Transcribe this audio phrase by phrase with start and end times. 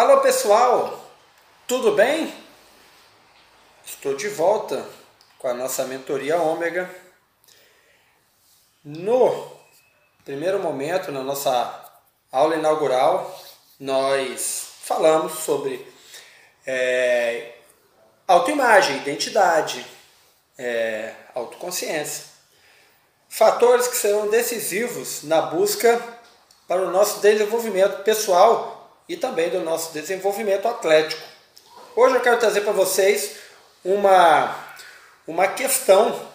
[0.00, 0.98] Alô pessoal,
[1.68, 2.34] tudo bem?
[3.84, 4.82] Estou de volta
[5.38, 6.88] com a nossa mentoria ômega.
[8.82, 9.52] No
[10.24, 11.84] primeiro momento, na nossa
[12.32, 13.38] aula inaugural,
[13.78, 15.86] nós falamos sobre
[16.66, 17.56] é,
[18.26, 19.84] autoimagem, identidade,
[20.56, 22.24] é, autoconsciência.
[23.28, 26.02] Fatores que serão decisivos na busca
[26.66, 28.79] para o nosso desenvolvimento pessoal
[29.10, 31.20] e também do nosso desenvolvimento atlético.
[31.96, 33.32] Hoje eu quero trazer para vocês
[33.84, 34.56] uma,
[35.26, 36.30] uma questão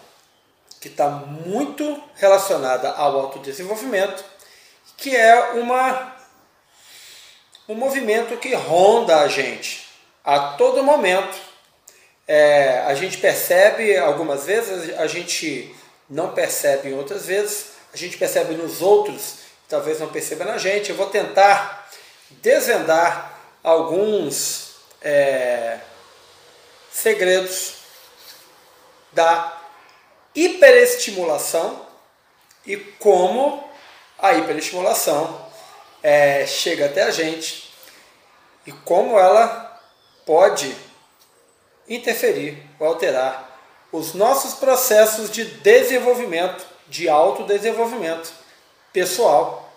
[0.78, 4.22] que está muito relacionada ao autodesenvolvimento,
[4.94, 6.16] que é uma,
[7.66, 9.88] um movimento que ronda a gente
[10.22, 11.34] a todo momento.
[12.28, 15.74] É, a gente percebe algumas vezes, a gente
[16.10, 20.90] não percebe em outras vezes, a gente percebe nos outros, talvez não perceba na gente.
[20.90, 21.85] Eu vou tentar
[22.30, 25.78] desvendar alguns é,
[26.90, 27.74] segredos
[29.12, 29.60] da
[30.34, 31.86] hiperestimulação
[32.64, 33.68] e como
[34.18, 35.46] a hiperestimulação
[36.02, 37.72] é, chega até a gente
[38.66, 39.80] e como ela
[40.24, 40.76] pode
[41.88, 43.58] interferir ou alterar
[43.92, 48.32] os nossos processos de desenvolvimento, de autodesenvolvimento
[48.92, 49.72] pessoal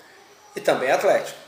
[0.56, 1.39] e também atlético.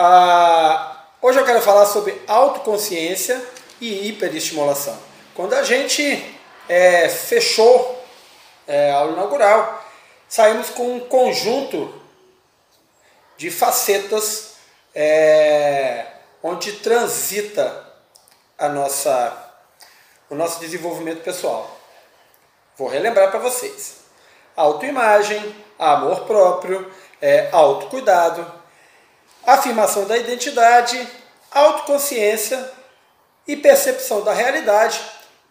[0.00, 3.44] Ah, hoje eu quero falar sobre autoconsciência
[3.80, 4.96] e hiperestimulação.
[5.34, 8.00] Quando a gente é, fechou
[8.64, 9.84] é, a aula inaugural,
[10.28, 11.92] saímos com um conjunto
[13.36, 14.52] de facetas
[14.94, 16.06] é,
[16.44, 17.92] onde transita
[18.56, 19.52] a nossa,
[20.30, 21.76] o nosso desenvolvimento pessoal.
[22.76, 23.96] Vou relembrar para vocês.
[24.54, 26.88] Autoimagem, amor próprio,
[27.20, 28.57] é, autocuidado,
[29.48, 31.08] afirmação da identidade,
[31.50, 32.70] autoconsciência
[33.46, 35.00] e percepção da realidade,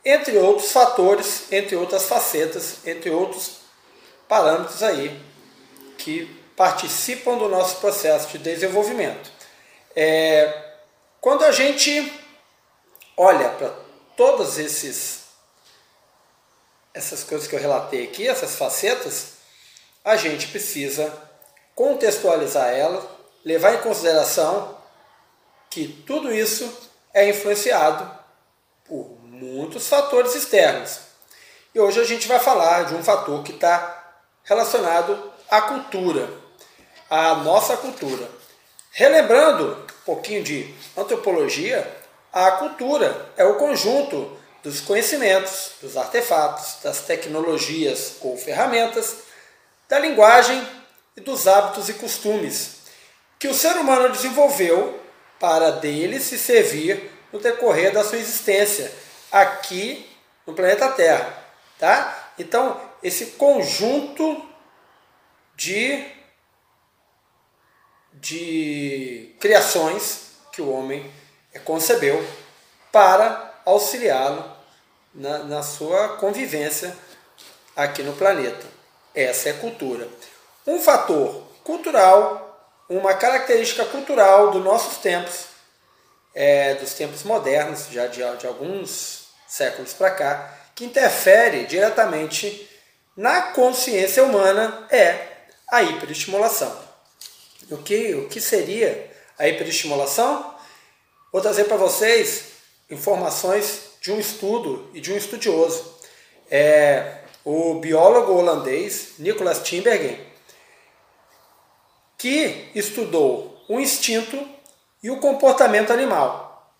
[0.05, 3.57] entre outros fatores, entre outras facetas, entre outros
[4.27, 5.19] parâmetros aí
[5.97, 6.25] que
[6.55, 9.31] participam do nosso processo de desenvolvimento.
[9.95, 10.75] É,
[11.19, 12.13] quando a gente
[13.17, 13.73] olha para
[14.15, 15.25] todas esses
[16.93, 19.33] essas coisas que eu relatei aqui, essas facetas,
[20.03, 21.13] a gente precisa
[21.75, 23.16] contextualizar elas
[23.47, 24.77] levar em consideração
[25.69, 26.69] que tudo isso
[27.13, 28.11] é influenciado
[28.83, 30.99] por muitos fatores externos.
[31.73, 36.29] E hoje a gente vai falar de um fator que está relacionado à cultura,
[37.09, 38.29] à nossa cultura.
[38.91, 41.89] Relembrando um pouquinho de antropologia,
[42.33, 49.19] a cultura é o conjunto dos conhecimentos, dos artefatos, das tecnologias ou ferramentas,
[49.87, 50.67] da linguagem
[51.15, 52.76] e dos hábitos e costumes
[53.39, 54.99] que o ser humano desenvolveu
[55.39, 58.91] para dele se servir no decorrer da sua existência
[59.31, 60.09] aqui
[60.45, 61.45] no planeta Terra,
[61.77, 62.31] tá?
[62.39, 64.43] Então, esse conjunto
[65.55, 66.17] de
[68.19, 71.11] de criações que o homem
[71.63, 72.25] concebeu
[72.91, 74.43] para auxiliá-lo
[75.13, 76.95] na, na sua convivência
[77.75, 78.65] aqui no planeta.
[79.13, 80.07] Essa é cultura.
[80.65, 82.46] Um fator cultural
[82.89, 85.47] uma característica cultural dos nossos tempos,
[86.33, 92.69] é, dos tempos modernos, já de, de alguns séculos para cá, que interfere diretamente
[93.15, 95.27] na consciência humana é
[95.67, 96.87] a hiperestimulação.
[97.71, 100.55] O que, o que seria a hiperestimulação?
[101.33, 102.45] Vou trazer para vocês
[102.89, 105.97] informações de um estudo e de um estudioso.
[106.49, 110.26] É, o biólogo holandês Nicolas Timbergen
[112.17, 114.38] que estudou o instinto
[115.03, 116.73] e o comportamento animal.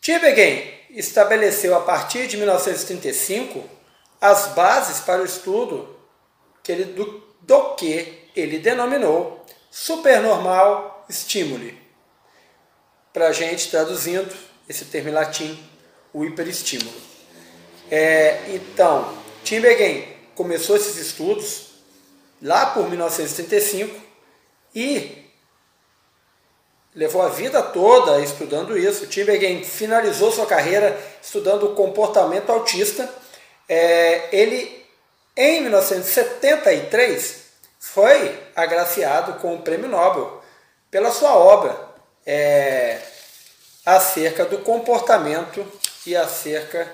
[0.00, 3.68] Tübingen estabeleceu a partir de 1935
[4.20, 5.96] as bases para o estudo
[6.62, 11.72] que ele, do, do que ele denominou supernormal estímulo.
[13.12, 14.34] Para a gente, traduzindo
[14.68, 15.58] esse termo em latim,
[16.12, 16.92] o hiperestímulo.
[17.90, 21.68] É, então, Timbergen começou esses estudos
[22.40, 24.07] lá por 1935
[24.74, 25.28] e
[26.94, 29.06] levou a vida toda estudando isso.
[29.06, 33.08] Timbergen finalizou sua carreira estudando o comportamento autista.
[33.68, 34.84] É, ele,
[35.36, 37.42] em 1973,
[37.78, 40.42] foi agraciado com o Prêmio Nobel
[40.90, 41.78] pela sua obra
[42.26, 42.98] é,
[43.86, 45.64] acerca do comportamento
[46.06, 46.90] e acerca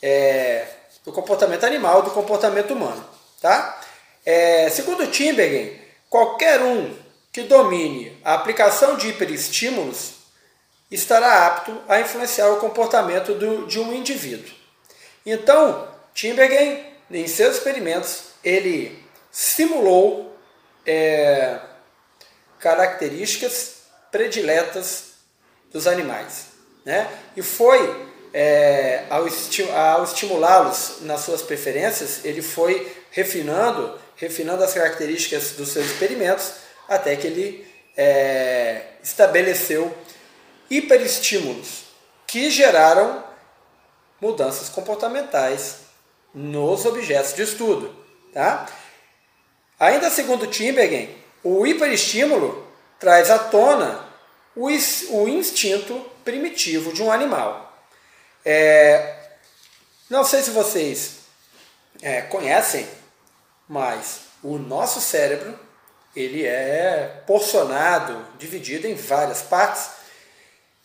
[0.00, 0.66] é,
[1.04, 3.04] do comportamento animal, do comportamento humano.
[3.40, 3.80] Tá?
[4.24, 7.01] É, segundo Timbergen, qualquer um
[7.32, 10.12] que domine a aplicação de hiperestímulos
[10.90, 14.54] estará apto a influenciar o comportamento do, de um indivíduo.
[15.24, 20.36] Então, Timbergen, em seus experimentos, ele simulou
[20.84, 21.58] é,
[22.58, 23.76] características
[24.10, 25.12] prediletas
[25.72, 26.48] dos animais.
[26.84, 27.08] Né?
[27.34, 34.74] E foi, é, ao, esti ao estimulá-los nas suas preferências, ele foi refinando, refinando as
[34.74, 39.96] características dos seus experimentos até que ele é, estabeleceu
[40.70, 41.84] hiperestímulos
[42.26, 43.22] que geraram
[44.20, 45.78] mudanças comportamentais
[46.34, 47.94] nos objetos de estudo.
[48.32, 48.66] Tá?
[49.78, 52.66] Ainda segundo Timbergen, o hiperestímulo
[52.98, 54.08] traz à tona
[54.54, 57.76] o, o instinto primitivo de um animal.
[58.44, 59.16] É,
[60.08, 61.16] não sei se vocês
[62.00, 62.88] é, conhecem,
[63.68, 65.58] mas o nosso cérebro
[66.14, 69.90] ele é porcionado, dividido em várias partes.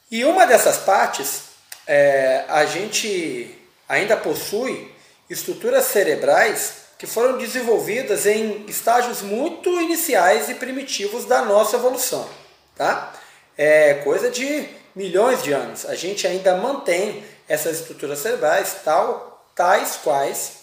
[0.10, 1.42] E uma dessas partes,
[1.86, 3.54] é, a gente
[3.88, 4.92] ainda possui
[5.30, 12.28] estruturas cerebrais que foram desenvolvidas em estágios muito iniciais e primitivos da nossa evolução.
[12.76, 13.14] Tá?
[13.58, 15.86] É coisa de milhões de anos.
[15.86, 20.54] A gente ainda mantém essas estruturas cerebrais tal, tais quais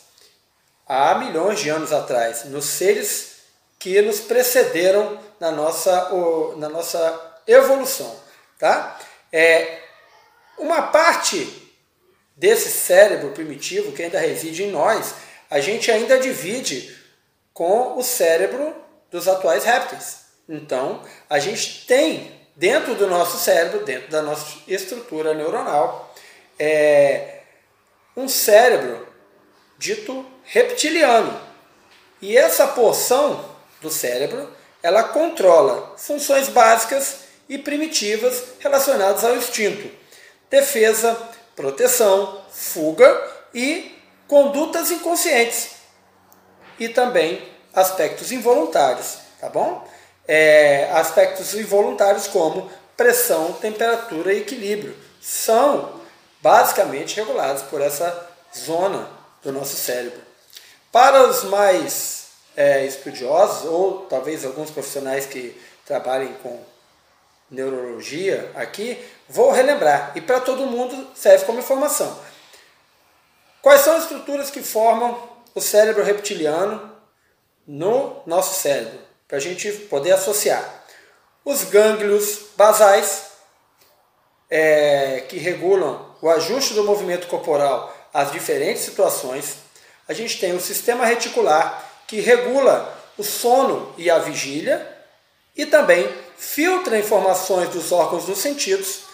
[0.89, 3.34] há milhões de anos atrás, nos seres
[3.85, 6.09] que nos precederam na nossa,
[6.57, 8.19] na nossa evolução.
[8.59, 8.99] Tá?
[9.31, 9.79] É,
[10.57, 11.71] uma parte
[12.35, 15.17] desse cérebro primitivo que ainda reside em nós,
[15.51, 16.99] a gente ainda divide
[17.53, 18.75] com o cérebro
[19.11, 20.21] dos atuais répteis.
[20.49, 26.11] Então, a gente tem dentro do nosso cérebro, dentro da nossa estrutura neuronal,
[26.59, 27.41] é,
[28.17, 29.07] um cérebro
[29.77, 31.39] dito reptiliano.
[32.23, 33.53] E essa porção
[33.85, 34.51] do cérebro,
[34.83, 39.89] ela controla funções básicas e primitivas relacionadas ao instinto,
[40.51, 41.17] defesa,
[41.55, 43.97] proteção, fuga e
[44.27, 45.71] condutas inconscientes
[46.79, 49.87] e também aspectos involuntários, tá bom?
[50.27, 56.01] É, aspectos involuntários como pressão, temperatura e equilíbrio são
[56.41, 59.09] basicamente regulados por essa zona
[59.43, 60.21] do nosso cérebro.
[60.91, 62.24] Para os mais
[62.57, 66.61] é, estudiosos, ou talvez alguns profissionais que trabalhem com
[67.51, 68.99] neurologia aqui,
[69.29, 70.13] vou relembrar.
[70.15, 72.19] E para todo mundo serve como informação.
[73.63, 75.19] Quais são as estruturas que formam
[75.55, 76.93] o cérebro reptiliano
[77.67, 78.99] no nosso cérebro?
[79.27, 80.85] Para a gente poder associar.
[81.45, 83.33] Os gânglios basais,
[84.51, 89.57] é, que regulam o ajuste do movimento corporal às diferentes situações.
[90.07, 94.87] A gente tem o sistema reticular, que regula o sono e a vigília
[95.57, 99.05] e também filtra informações dos órgãos dos sentidos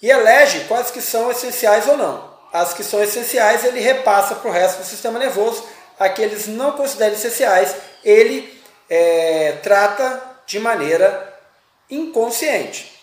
[0.00, 2.28] e elege quais que são essenciais ou não.
[2.52, 5.64] As que são essenciais ele repassa para o resto do sistema nervoso,
[5.98, 7.74] aqueles não considera essenciais
[8.04, 11.38] ele é, trata de maneira
[11.90, 12.98] inconsciente.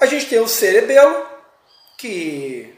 [0.00, 1.26] A gente tem o cerebelo,
[1.96, 2.74] que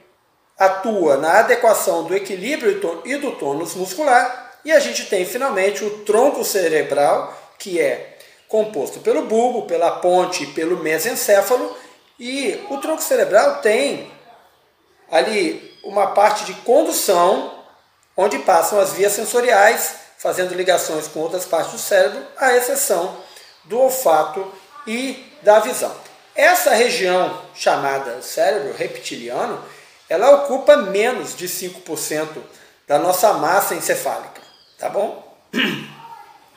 [0.58, 5.98] atua na adequação do equilíbrio e do tônus muscular, e a gente tem finalmente o
[6.04, 8.16] tronco cerebral, que é
[8.48, 11.76] composto pelo bulbo, pela ponte e pelo mesencéfalo.
[12.18, 14.10] E o tronco cerebral tem
[15.10, 17.52] ali uma parte de condução,
[18.16, 23.16] onde passam as vias sensoriais, fazendo ligações com outras partes do cérebro, à exceção
[23.64, 24.50] do olfato
[24.86, 25.94] e da visão.
[26.34, 29.62] Essa região chamada cérebro reptiliano,
[30.08, 32.28] ela ocupa menos de 5%
[32.86, 34.43] da nossa massa encefálica.
[34.84, 35.34] Tá bom?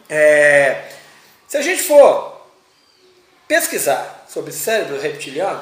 [0.10, 0.90] É,
[1.50, 2.48] se a gente for
[3.46, 5.62] pesquisar sobre cérebro reptiliano,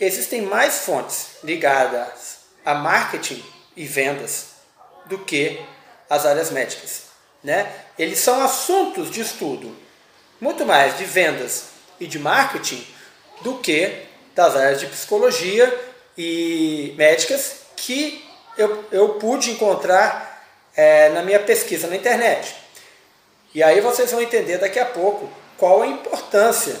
[0.00, 3.44] existem mais fontes ligadas a marketing
[3.76, 4.46] e vendas
[5.04, 5.62] do que
[6.08, 7.02] as áreas médicas.
[7.44, 7.70] Né?
[7.98, 9.76] Eles são assuntos de estudo
[10.40, 11.66] muito mais de vendas
[12.00, 12.82] e de marketing
[13.42, 15.68] do que das áreas de psicologia
[16.16, 20.35] e médicas que eu, eu pude encontrar
[20.76, 22.54] é, na minha pesquisa na internet.
[23.54, 26.78] E aí vocês vão entender daqui a pouco qual a importância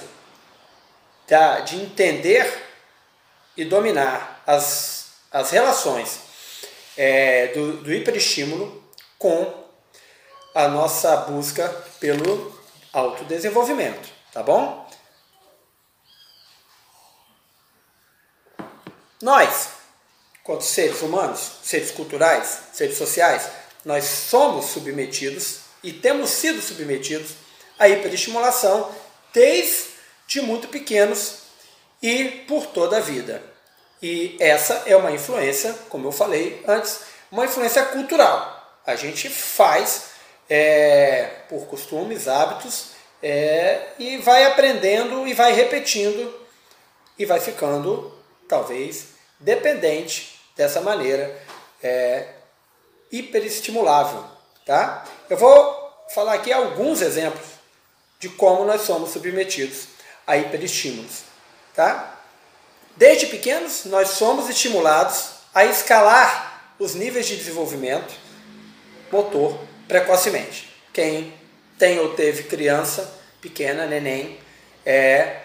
[1.26, 2.64] da, de entender
[3.56, 6.20] e dominar as, as relações
[6.96, 8.84] é, do, do hiperestímulo
[9.18, 9.64] com
[10.54, 12.54] a nossa busca pelo
[12.92, 14.86] autodesenvolvimento, tá bom?
[19.20, 19.70] Nós,
[20.44, 23.50] quanto seres humanos, seres culturais, seres sociais,
[23.86, 27.30] nós somos submetidos e temos sido submetidos
[27.78, 28.92] a hiperestimulação
[29.32, 31.36] desde muito pequenos
[32.02, 33.40] e por toda a vida.
[34.02, 38.80] E essa é uma influência, como eu falei antes, uma influência cultural.
[38.84, 40.06] A gente faz
[40.50, 42.88] é, por costumes, hábitos,
[43.22, 46.34] é, e vai aprendendo e vai repetindo
[47.16, 48.12] e vai ficando,
[48.48, 51.40] talvez, dependente dessa maneira
[51.80, 52.35] é,
[53.10, 54.24] hiperestimulável.
[54.64, 55.04] Tá?
[55.28, 57.46] Eu vou falar aqui alguns exemplos
[58.18, 59.88] de como nós somos submetidos
[60.26, 61.22] a hiperestímulos.
[61.74, 62.18] Tá?
[62.96, 68.14] Desde pequenos, nós somos estimulados a escalar os níveis de desenvolvimento
[69.10, 70.74] motor precocemente.
[70.92, 71.32] Quem
[71.78, 74.38] tem ou teve criança pequena, neném,
[74.84, 75.40] é,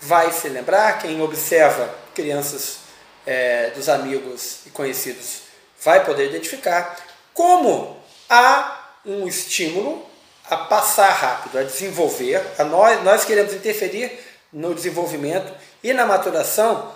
[0.00, 2.78] vai se lembrar, quem observa crianças
[3.26, 5.43] é, dos amigos e conhecidos
[5.84, 6.98] vai poder identificar
[7.32, 7.96] como
[8.28, 10.04] há um estímulo
[10.50, 14.18] a passar rápido, a desenvolver, a nós, nós queremos interferir
[14.52, 16.92] no desenvolvimento e na maturação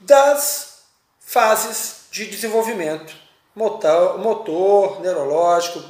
[0.00, 0.78] das
[1.20, 3.14] fases de desenvolvimento
[3.54, 5.82] motor, motor neurológico,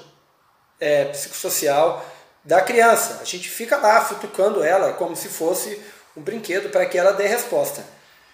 [0.81, 2.05] é, psicossocial
[2.43, 3.19] da criança.
[3.21, 5.81] A gente fica lá futucando ela como se fosse
[6.17, 7.85] um brinquedo para que ela dê resposta.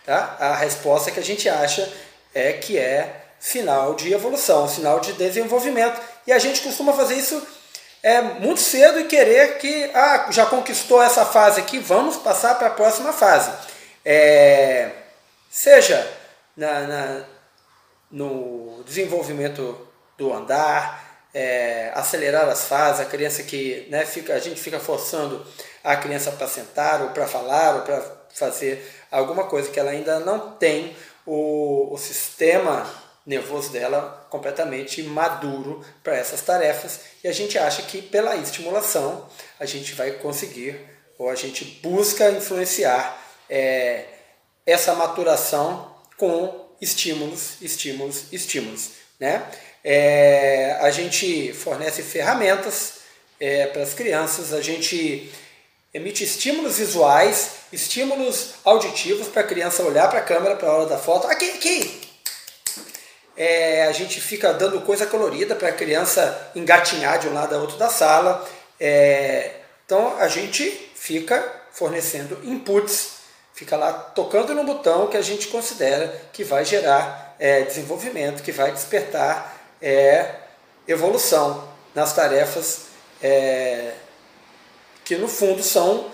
[0.06, 0.36] Tá?
[0.38, 1.90] A resposta que a gente acha
[2.32, 6.00] é que é sinal de evolução, sinal de desenvolvimento.
[6.26, 7.46] E a gente costuma fazer isso
[8.02, 12.68] é, muito cedo e querer que ah, já conquistou essa fase aqui, vamos passar para
[12.68, 13.52] a próxima fase.
[14.02, 14.90] É,
[15.50, 16.10] seja
[16.56, 17.24] na, na,
[18.10, 19.76] no desenvolvimento
[20.16, 25.44] do andar, é, acelerar as fases, a criança que né, fica, a gente fica forçando
[25.82, 30.18] a criança para sentar ou para falar ou para fazer alguma coisa que ela ainda
[30.18, 30.96] não tem
[31.26, 38.02] o, o sistema nervoso dela completamente maduro para essas tarefas e a gente acha que
[38.02, 39.28] pela estimulação
[39.58, 40.78] a gente vai conseguir
[41.18, 44.04] ou a gente busca influenciar é,
[44.66, 48.90] essa maturação com estímulos, estímulos, estímulos.
[49.18, 49.42] Né?
[49.82, 52.94] É, a gente fornece ferramentas
[53.40, 55.32] é, para as crianças, a gente
[55.92, 60.86] emite estímulos visuais, estímulos auditivos para a criança olhar para a câmera para a hora
[60.86, 61.26] da foto.
[61.26, 62.03] Aqui, aqui!
[63.36, 67.58] É, a gente fica dando coisa colorida para a criança engatinhar de um lado a
[67.58, 68.48] outro da sala.
[68.78, 69.52] É,
[69.84, 73.14] então a gente fica fornecendo inputs
[73.54, 78.52] fica lá tocando no botão que a gente considera que vai gerar é, desenvolvimento, que
[78.52, 80.34] vai despertar é,
[80.86, 82.86] evolução nas tarefas
[83.22, 83.92] é,
[85.04, 86.10] que no fundo são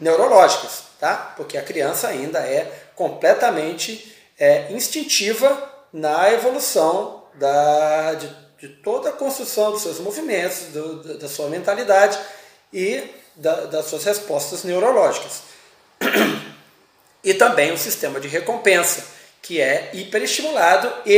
[0.00, 1.34] neurológicas, tá?
[1.36, 9.12] Porque a criança ainda é completamente é, instintiva na evolução da, de, de, toda a
[9.12, 12.18] construção dos seus movimentos, do, da sua mentalidade
[12.72, 13.04] e
[13.36, 15.42] da, das suas respostas neurológicas.
[17.22, 19.04] e também o sistema de recompensa,
[19.40, 21.16] que é hiperestimulado e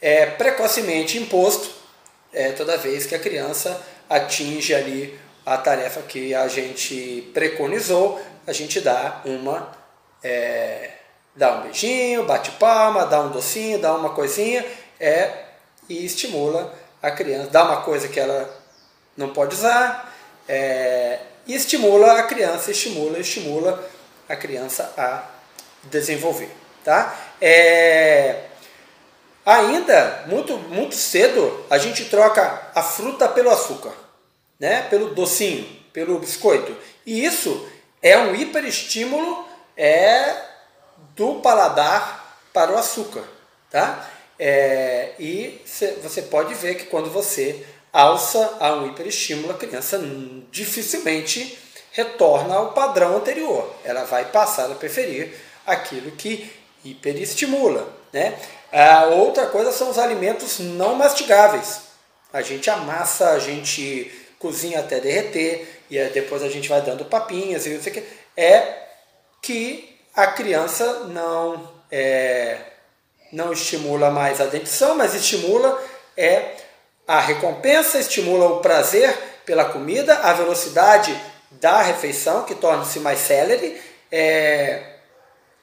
[0.00, 1.76] é precocemente imposto
[2.32, 8.52] é, toda vez que a criança atinge ali a tarefa que a gente preconizou, a
[8.52, 9.72] gente dá uma
[10.22, 10.90] é,
[11.36, 14.64] dá um beijinho, bate palma, dá um docinho, dá uma coisinha,
[14.98, 15.44] é
[15.88, 18.50] e estimula a criança, dá uma coisa que ela
[19.16, 20.12] não pode usar,
[20.48, 23.88] é, e estimula a criança, estimula, estimula
[24.28, 25.22] a criança a
[25.84, 26.50] desenvolver.
[26.84, 27.14] Tá?
[27.40, 28.44] É,
[29.44, 33.92] ainda, muito, muito cedo, a gente troca a fruta pelo açúcar,
[34.58, 34.82] né?
[34.88, 36.76] pelo docinho, pelo biscoito.
[37.04, 37.68] E isso
[38.02, 40.34] é um hiperestímulo é,
[41.16, 43.24] do paladar para o açúcar.
[43.70, 44.08] Tá?
[44.38, 45.60] É, e
[46.02, 49.98] você pode ver que quando você alça a um hiperestímulo, a criança
[50.50, 51.58] dificilmente
[51.92, 53.74] retorna ao padrão anterior.
[53.82, 55.34] Ela vai passar a preferir
[55.66, 56.50] aquilo que
[56.84, 57.88] hiperestimula.
[58.12, 58.38] Né?
[58.70, 61.80] A outra coisa são os alimentos não mastigáveis.
[62.32, 67.64] A gente amassa, a gente cozinha até derreter, e depois a gente vai dando papinhas
[67.64, 68.04] e não sei o que.
[68.36, 68.82] É
[69.40, 72.58] que a criança não, é,
[73.30, 75.78] não estimula mais a dentição, mas estimula
[76.16, 76.56] é
[77.06, 81.14] a recompensa, estimula o prazer pela comida, a velocidade
[81.50, 83.80] da refeição, que torna-se mais célere,
[84.10, 84.82] é,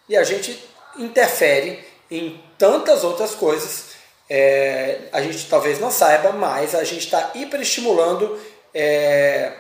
[0.08, 0.64] e a gente
[0.98, 3.94] interfere em tantas outras coisas.
[4.30, 8.40] É, a gente talvez não saiba, mas a gente está hiperestimulando
[8.74, 9.52] é,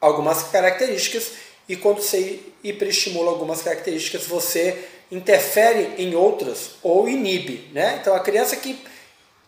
[0.00, 1.32] algumas características,
[1.68, 7.70] e quando você hiperestimula algumas características, você interfere em outras ou inibe.
[7.72, 7.98] Né?
[8.00, 8.78] Então a criança que,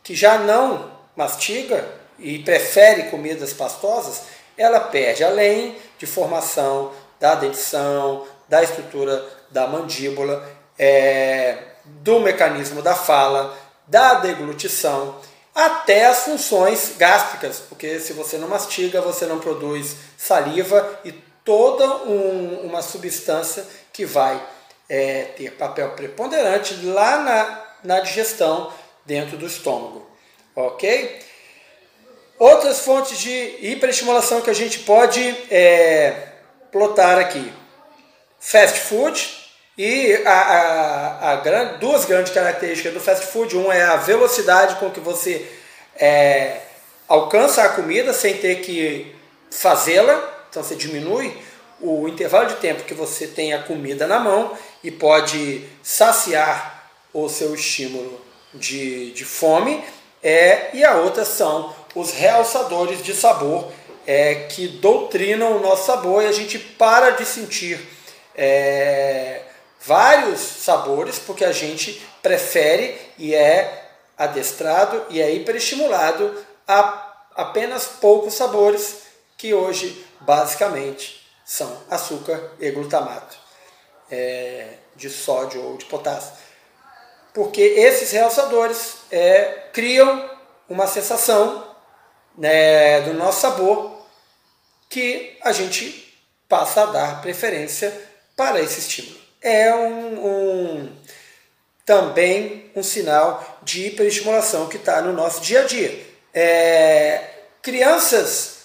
[0.03, 1.87] que já não mastiga
[2.19, 4.23] e prefere comidas pastosas,
[4.57, 10.47] ela perde, além de formação da dentição, da estrutura da mandíbula,
[10.79, 13.57] é, do mecanismo da fala,
[13.87, 15.17] da deglutição,
[15.55, 21.13] até as funções gástricas, porque se você não mastiga, você não produz saliva e
[21.47, 24.45] toda um, uma substância que vai
[24.89, 28.71] é, ter papel preponderante lá na, na digestão
[29.07, 30.07] dentro do estômago.
[30.55, 31.21] Ok?
[32.39, 33.31] Outras fontes de
[33.63, 36.29] hiperestimulação que a gente pode é,
[36.71, 37.51] plotar aqui:
[38.39, 39.47] fast food,
[39.79, 44.77] e a, a, a grande, duas grandes características do fast food, uma é a velocidade
[44.77, 45.47] com que você
[45.95, 46.61] é,
[47.09, 49.15] alcança a comida sem ter que
[49.51, 51.37] fazê-la, então você diminui
[51.79, 57.29] o intervalo de tempo que você tem a comida na mão e pode saciar o
[57.29, 58.19] seu estímulo
[58.55, 59.85] de, de fome,
[60.23, 63.71] é, e a outra são os realçadores de sabor
[64.07, 67.79] é, que doutrinam o nosso sabor e a gente para de sentir
[68.35, 69.43] é,
[69.83, 76.35] vários sabores, porque a gente prefere e é adestrado e é hiperestimulado
[76.67, 79.06] a apenas poucos sabores,
[79.37, 83.37] que hoje basicamente são açúcar e glutamato
[84.11, 86.33] é, de sódio ou de potássio.
[87.35, 90.31] Porque esses realçadores é, criam
[90.69, 91.75] uma sensação
[92.37, 94.07] né, do nosso sabor
[94.89, 96.15] que a gente
[96.49, 97.93] passa a dar preferência
[98.35, 100.93] para esse estímulo é um, um
[101.85, 106.05] também um sinal de hiperestimulação que está no nosso dia a dia.
[106.35, 107.31] É,
[107.63, 108.56] crianças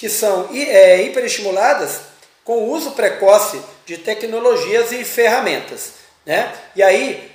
[0.00, 2.00] que são é, hiperestimuladas
[2.42, 5.92] com o uso precoce de tecnologias e ferramentas.
[6.24, 6.50] Né?
[6.74, 7.30] E aí,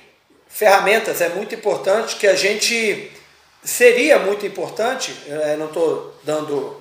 [0.48, 3.12] ferramentas é muito importante que a gente
[3.62, 6.80] seria muito importante, é, não estou dando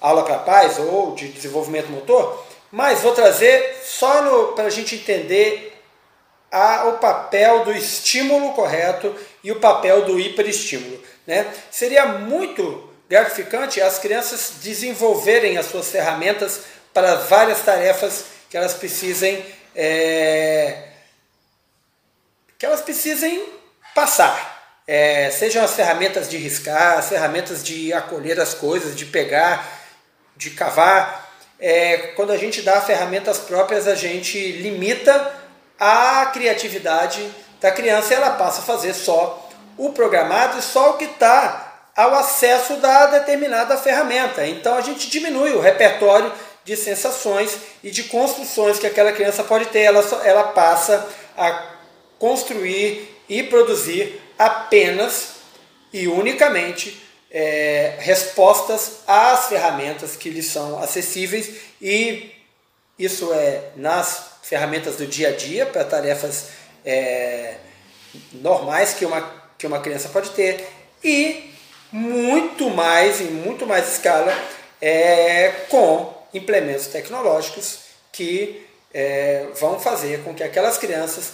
[0.00, 5.82] aula pais ou de desenvolvimento motor, mas vou trazer só para a gente entender
[6.50, 10.98] a, o papel do estímulo correto e o papel do hiperestímulo.
[11.26, 11.46] Né?
[11.70, 16.60] Seria muito gratificante as crianças desenvolverem as suas ferramentas
[16.94, 19.44] para várias tarefas que elas precisem
[19.74, 20.84] é,
[22.56, 23.44] que elas precisem
[23.94, 24.58] passar.
[24.86, 29.80] É, sejam as ferramentas de riscar, as ferramentas de acolher as coisas, de pegar,
[30.36, 35.34] de cavar, é, quando a gente dá ferramentas próprias, a gente limita
[35.78, 37.28] a criatividade
[37.60, 41.69] da criança e ela passa a fazer só o programado e só o que está
[42.00, 44.46] ao acesso da determinada ferramenta.
[44.46, 46.32] Então a gente diminui o repertório
[46.64, 49.80] de sensações e de construções que aquela criança pode ter.
[49.80, 51.74] Ela, ela passa a
[52.18, 55.40] construir e produzir apenas
[55.92, 62.32] e unicamente é, respostas às ferramentas que lhes são acessíveis e
[62.98, 66.46] isso é nas ferramentas do dia a dia para tarefas
[66.84, 67.56] é,
[68.32, 70.66] normais que uma, que uma criança pode ter
[71.02, 71.49] e
[71.92, 74.32] muito mais, em muito mais escala,
[74.80, 77.80] é, com implementos tecnológicos
[78.12, 81.32] que é, vão fazer com que aquelas crianças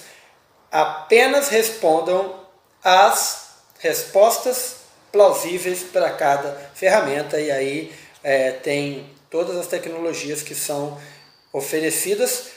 [0.71, 2.35] apenas respondam
[2.83, 3.47] às
[3.79, 4.77] respostas
[5.13, 7.41] plausíveis para cada ferramenta.
[7.41, 7.93] E aí
[8.23, 11.01] é, tem todas as tecnologias que são
[11.53, 12.49] oferecidas.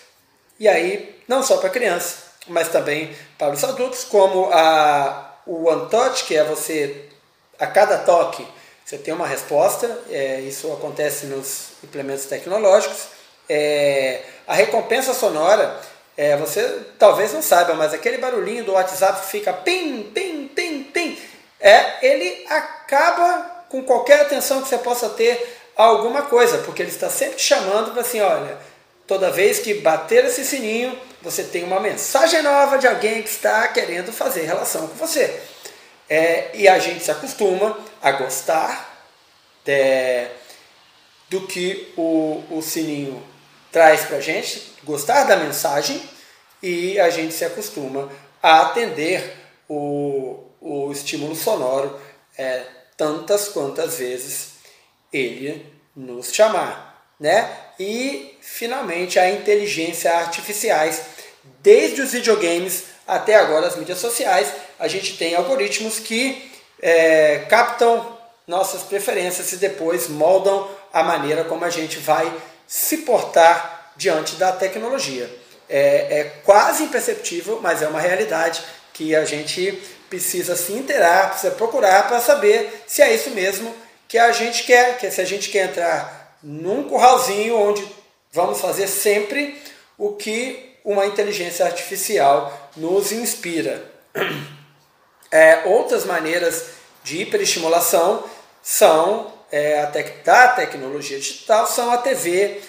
[0.59, 5.89] E aí não só para criança, mas também para os adultos, como a, o One
[5.89, 7.08] Touch, que é você
[7.59, 8.45] a cada toque
[8.89, 13.09] você tem uma resposta, é, isso acontece nos implementos tecnológicos.
[13.47, 15.79] É, a recompensa sonora,
[16.17, 20.83] é, você talvez não saiba, mas aquele barulhinho do WhatsApp que fica pim, pim, pim,
[20.85, 21.19] pim,
[21.59, 26.89] é, ele acaba com qualquer atenção que você possa ter a alguma coisa, porque ele
[26.89, 28.57] está sempre te chamando para assim, olha,
[29.05, 33.67] toda vez que bater esse sininho, você tem uma mensagem nova de alguém que está
[33.67, 35.39] querendo fazer relação com você.
[36.09, 39.07] É, e a gente se acostuma a gostar
[39.63, 40.27] de,
[41.29, 43.23] do que o, o sininho
[43.71, 46.01] traz para a gente, gostar da mensagem,
[46.61, 51.99] e a gente se acostuma a atender o, o estímulo sonoro
[52.37, 52.63] é,
[52.97, 54.53] tantas quantas vezes
[55.13, 57.49] ele nos chamar, né?
[57.79, 61.01] E finalmente a inteligência artificiais,
[61.61, 68.17] desde os videogames até agora as mídias sociais, a gente tem algoritmos que é, captam
[68.47, 72.33] nossas preferências e depois moldam a maneira como a gente vai
[72.67, 75.29] se portar diante da tecnologia.
[75.67, 78.63] É, é quase imperceptível, mas é uma realidade
[78.93, 83.73] que a gente precisa se inteirar, precisa procurar para saber se é isso mesmo
[84.07, 87.85] que a gente quer, que se a gente quer entrar num curralzinho onde
[88.31, 89.61] vamos fazer sempre
[89.97, 93.83] o que uma inteligência artificial nos inspira.
[95.31, 96.65] É, outras maneiras
[97.03, 98.23] de hiperestimulação
[98.61, 99.85] são é, a
[100.23, 102.61] da tecnologia digital, são a TV,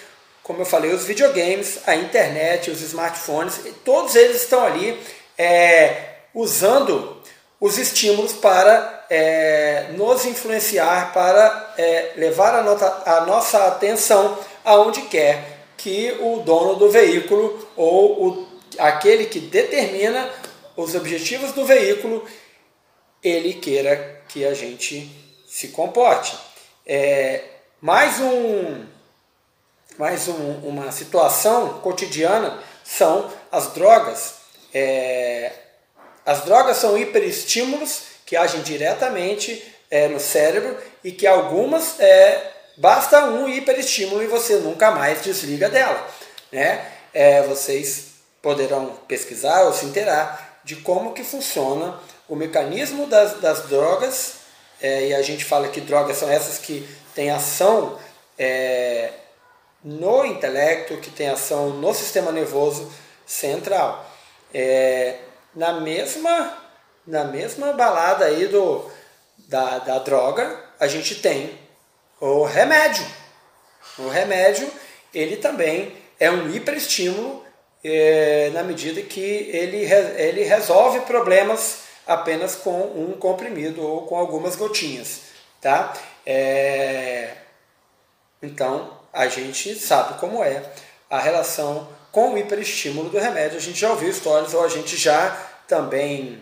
[0.43, 4.99] como eu falei, os videogames, a internet, os smartphones, todos eles estão ali
[5.37, 5.95] é,
[6.33, 7.21] usando
[7.59, 15.01] os estímulos para é, nos influenciar, para é, levar a, nota, a, nossa atenção aonde
[15.03, 18.47] quer que o dono do veículo ou o,
[18.79, 20.27] aquele que determina
[20.75, 22.25] os objetivos do veículo
[23.23, 25.09] ele queira que a gente
[25.47, 26.37] se comporte.
[26.85, 27.43] É,
[27.79, 28.85] mais um,
[29.97, 34.35] mais um, uma situação cotidiana são as drogas.
[34.73, 35.51] É,
[36.25, 43.25] as drogas são hiperestímulos que agem diretamente é, no cérebro e que algumas é, basta
[43.25, 46.07] um hiperestímulo e você nunca mais desliga dela.
[46.51, 46.89] Né?
[47.13, 51.99] É, vocês poderão pesquisar ou se inteirar de como que funciona
[52.31, 54.35] o mecanismo das, das drogas,
[54.81, 57.99] é, e a gente fala que drogas são essas que têm ação
[58.39, 59.11] é,
[59.83, 62.89] no intelecto, que têm ação no sistema nervoso
[63.25, 64.09] central.
[64.53, 65.17] É,
[65.53, 66.57] na mesma
[67.05, 68.89] na mesma balada aí do,
[69.49, 71.59] da, da droga, a gente tem
[72.21, 73.05] o remédio.
[73.99, 74.71] O remédio,
[75.13, 77.45] ele também é um hiperestímulo
[77.83, 79.83] é, na medida que ele,
[80.17, 85.21] ele resolve problemas apenas com um comprimido ou com algumas gotinhas.
[85.59, 85.93] Tá?
[86.25, 87.35] É,
[88.41, 90.63] então, a gente sabe como é
[91.09, 93.57] a relação com o hiperestímulo do remédio.
[93.57, 95.37] A gente já ouviu histórias ou a gente já
[95.67, 96.41] também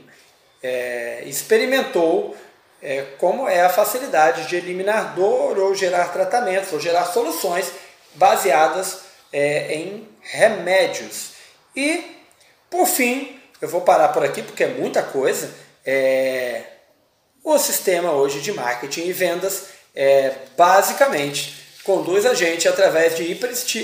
[0.64, 2.36] é, experimentou
[2.82, 7.72] é, como é a facilidade de eliminar dor ou gerar tratamentos ou gerar soluções
[8.16, 11.32] baseadas é, em remédios.
[11.76, 12.18] E,
[12.70, 15.50] por fim, eu vou parar por aqui porque é muita coisa.
[15.86, 16.64] É,
[17.44, 23.24] o sistema hoje de marketing e vendas é, basicamente conduz a gente através de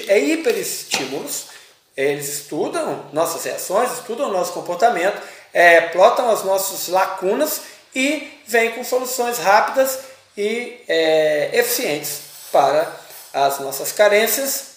[0.08, 1.48] é hiperestímulos.
[1.96, 5.22] Eles estudam nossas reações, estudam nosso comportamento,
[5.54, 7.62] é, plotam as nossas lacunas
[7.96, 10.00] e vêm com soluções rápidas
[10.38, 12.20] e é, eficientes
[12.52, 12.94] para
[13.34, 14.76] as nossas carências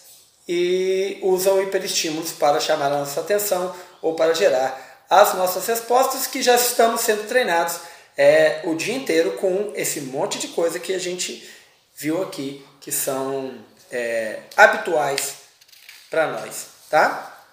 [0.49, 6.43] e usam hiperestímulos para chamar a nossa atenção ou para gerar as nossas respostas que
[6.43, 7.81] já estamos sendo treinados
[8.17, 11.49] é, o dia inteiro com esse monte de coisa que a gente
[11.97, 13.55] viu aqui que são
[13.91, 15.35] é, habituais
[16.11, 17.45] para nós, tá?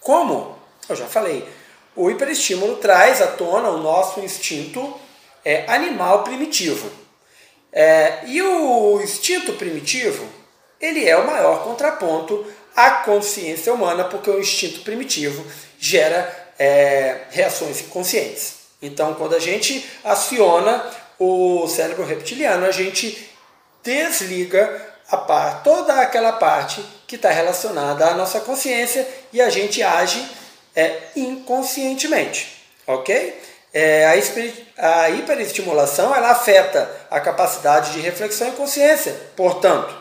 [0.00, 0.58] Como
[0.88, 1.46] eu já falei,
[1.94, 4.98] o hiperestímulo traz à tona o nosso instinto
[5.44, 6.90] é, animal primitivo.
[7.72, 10.26] É, e o instinto primitivo
[10.80, 15.44] ele é o maior contraponto à consciência humana, porque o instinto primitivo
[15.78, 18.54] gera é, reações inconscientes.
[18.80, 20.84] Então, quando a gente aciona
[21.18, 23.28] o cérebro reptiliano, a gente
[23.82, 29.82] desliga a par, toda aquela parte que está relacionada à nossa consciência e a gente
[29.82, 30.24] age
[30.76, 33.40] é, inconscientemente, ok?
[33.72, 39.94] É, a, a hiperestimulação ela afeta a capacidade de reflexão e consciência, portanto,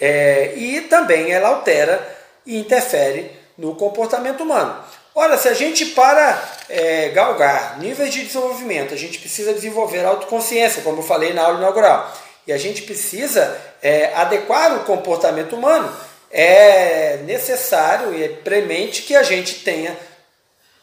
[0.00, 4.82] é, e também ela altera e interfere no comportamento humano.
[5.14, 10.82] Olha, se a gente para é, galgar níveis de desenvolvimento, a gente precisa desenvolver autoconsciência,
[10.82, 12.10] como eu falei na aula inaugural,
[12.46, 15.94] e a gente precisa é, adequar o comportamento humano,
[16.30, 19.98] é necessário e é premente que a gente tenha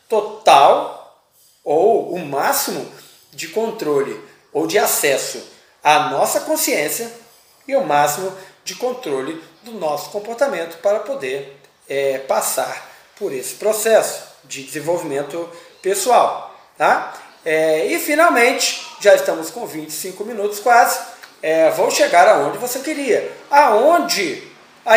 [0.08, 1.26] total
[1.64, 2.88] ou o máximo
[3.32, 4.20] de controle
[4.54, 5.44] ou de acesso
[5.84, 7.12] à nossa consciência
[7.68, 8.32] e o máximo
[8.64, 12.89] de controle do nosso comportamento para poder é, passar
[13.20, 15.48] por esse processo de desenvolvimento
[15.82, 16.56] pessoal.
[16.78, 17.14] Tá?
[17.46, 21.00] É, e finalmente, já estamos com 25 minutos quase,
[21.42, 23.32] é, vou chegar aonde você queria.
[23.52, 24.42] Aonde
[24.86, 24.96] a,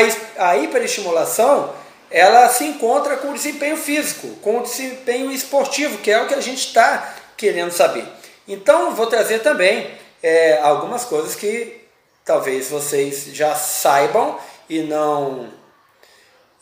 [0.51, 1.75] a hiperestimulação
[2.11, 6.35] ela se encontra com o desempenho físico, com o desempenho esportivo, que é o que
[6.35, 8.07] a gente está querendo saber.
[8.47, 9.91] Então, vou trazer também
[10.23, 11.81] é, algumas coisas que
[12.25, 15.49] talvez vocês já saibam e não.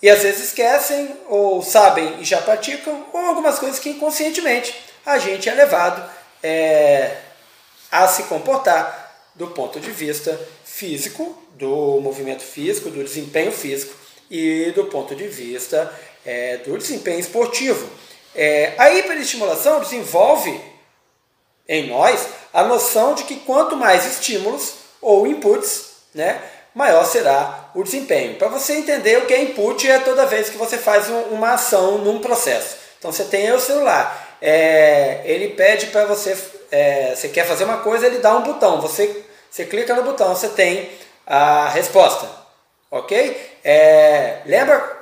[0.02, 5.18] E às vezes esquecem, ou sabem e já praticam, ou algumas coisas que inconscientemente a
[5.18, 6.08] gente é levado
[6.42, 7.18] é,
[7.90, 13.94] a se comportar do ponto de vista físico, do movimento físico, do desempenho físico
[14.30, 15.92] e do ponto de vista
[16.24, 17.88] é, do desempenho esportivo.
[18.34, 20.60] É, a hiperestimulação desenvolve
[21.68, 26.42] em nós a noção de que quanto mais estímulos, ou inputs, né,
[26.74, 28.36] maior será o desempenho.
[28.36, 31.98] Para você entender o que é input é toda vez que você faz uma ação
[31.98, 32.76] num processo.
[32.98, 36.36] Então você tem o celular, é, ele pede para você,
[36.70, 40.34] é, você quer fazer uma coisa, ele dá um botão, você, você clica no botão,
[40.34, 40.90] você tem
[41.26, 42.28] a resposta,
[42.90, 43.58] ok?
[43.64, 44.98] É, lembra?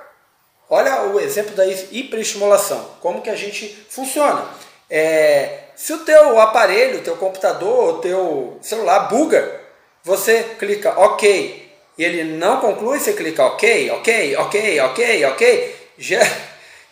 [0.71, 4.47] Olha o exemplo da hiperestimulação, como que a gente funciona.
[4.91, 9.58] É, se o teu aparelho, o teu computador, o teu celular buga,
[10.05, 15.77] você clica OK e ele não conclui, você clica OK, OK, OK, OK, OK.
[15.99, 16.21] Já,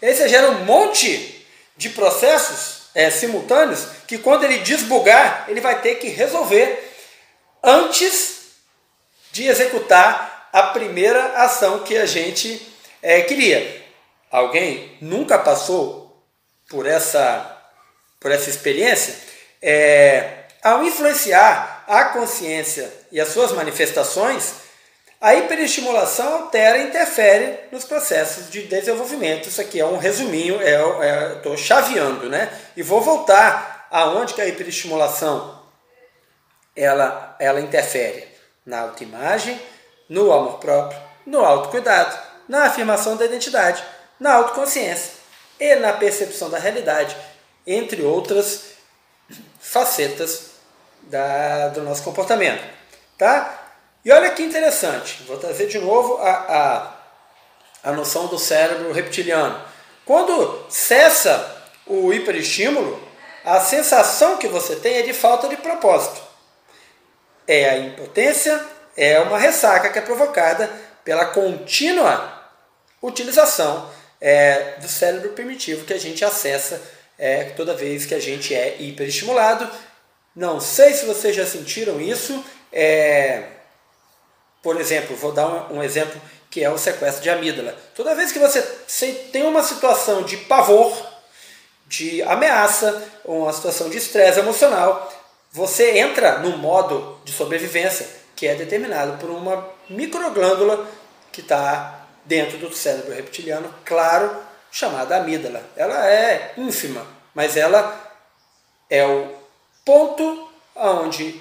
[0.03, 5.81] aí você gera um monte de processos é, simultâneos que quando ele desbugar, ele vai
[5.81, 6.93] ter que resolver
[7.63, 8.37] antes
[9.31, 12.61] de executar a primeira ação que a gente
[13.03, 13.85] é, queria.
[14.31, 16.25] Alguém nunca passou
[16.69, 17.63] por essa,
[18.19, 19.15] por essa experiência?
[19.63, 24.55] É, ao influenciar a consciência e as suas manifestações,
[25.21, 29.49] a hiperestimulação altera e interfere nos processos de desenvolvimento.
[29.49, 32.51] Isso aqui é um resuminho, é, é, estou chaveando, né?
[32.77, 35.63] E vou voltar aonde que a hiperestimulação
[36.75, 38.29] ela, ela interfere
[38.65, 39.61] na autoimagem,
[40.09, 42.17] no amor próprio, no autocuidado,
[42.49, 43.83] na afirmação da identidade,
[44.21, 45.13] na autoconsciência
[45.59, 47.17] e na percepção da realidade,
[47.67, 48.77] entre outras
[49.59, 50.56] facetas
[51.07, 52.63] da, do nosso comportamento.
[53.17, 53.67] Tá?
[54.05, 56.93] E olha que interessante, vou trazer de novo a,
[57.85, 59.61] a, a noção do cérebro reptiliano.
[60.05, 63.03] Quando cessa o hiperestímulo,
[63.45, 66.21] a sensação que você tem é de falta de propósito.
[67.47, 68.61] É a impotência,
[68.97, 70.71] é uma ressaca que é provocada
[71.05, 72.33] pela contínua
[73.01, 73.89] utilização
[74.21, 76.83] é, do cérebro primitivo que a gente acessa
[77.19, 79.71] é, toda vez que a gente é hiperestimulado.
[80.37, 82.45] Não sei se vocês já sentiram isso.
[82.71, 83.45] É,
[84.63, 86.21] por exemplo, vou dar um, exemplo
[86.51, 87.75] que é o sequestro de amígdala.
[87.95, 88.61] Toda vez que você
[89.33, 90.95] tem uma situação de pavor,
[91.87, 95.11] de ameaça, uma situação de estresse emocional,
[95.51, 100.87] você entra no modo de sobrevivência que é determinado por uma microglândula
[101.33, 104.37] que está dentro do cérebro reptiliano, claro,
[104.71, 105.63] chamada amígdala.
[105.75, 107.99] Ela é ínfima, mas ela
[108.91, 109.36] é o
[109.87, 111.41] ponto onde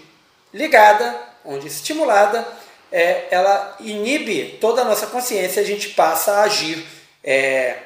[0.54, 2.48] ligada, onde estimulada,
[2.90, 6.88] é, ela inibe toda a nossa consciência e a gente passa a agir
[7.22, 7.78] é,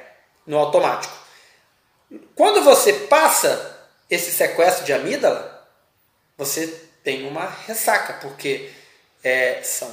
[0.45, 1.17] no automático.
[2.36, 5.67] Quando você passa esse sequestro de amígdala,
[6.38, 6.67] você
[7.04, 8.69] tem uma ressaca, porque
[9.24, 9.91] é, são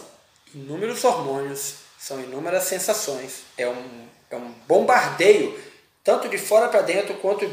[0.55, 3.43] inúmeros hormônios são inúmeras sensações.
[3.59, 5.59] É um, é um bombardeio,
[6.05, 7.51] tanto de fora para dentro quanto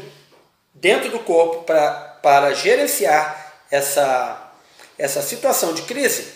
[0.72, 4.50] dentro do corpo, pra, para gerenciar essa,
[4.98, 6.26] essa situação de crise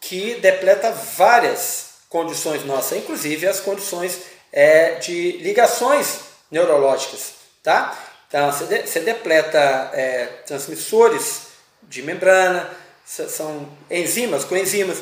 [0.00, 4.16] que depleta várias condições nossas, inclusive as condições
[4.52, 7.32] é, de ligações neurológicas.
[7.64, 7.98] Tá?
[8.28, 11.48] Então, você, de, você depleta é, transmissores
[11.82, 12.70] de membrana,
[13.04, 14.98] são enzimas, coenzimas